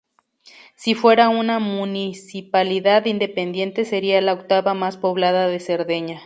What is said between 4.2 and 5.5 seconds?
octava más poblada